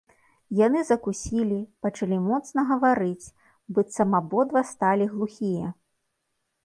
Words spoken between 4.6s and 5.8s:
сталі глухія.